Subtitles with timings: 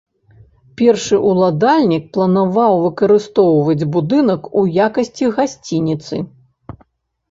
[0.79, 6.15] Першы ўладальнік планаваў выкарыстоўваць будынак у якасці гасцініцы.